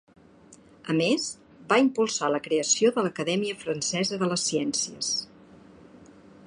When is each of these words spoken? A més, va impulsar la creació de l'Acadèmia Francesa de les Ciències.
A 0.93 0.95
més, 0.99 1.27
va 1.73 1.77
impulsar 1.83 2.31
la 2.37 2.41
creació 2.47 2.93
de 2.97 3.05
l'Acadèmia 3.09 3.59
Francesa 3.67 4.21
de 4.25 4.31
les 4.35 4.49
Ciències. 4.53 5.13